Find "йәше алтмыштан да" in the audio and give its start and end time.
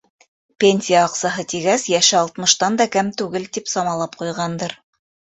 1.91-2.87